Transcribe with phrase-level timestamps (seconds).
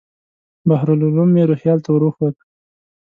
[0.69, 2.35] بحر العلوم مې روهیال ته ور وښود.